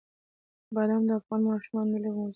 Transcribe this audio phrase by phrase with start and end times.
[0.75, 2.29] بادام د افغان ماشومانو د لوبو موضوع ده.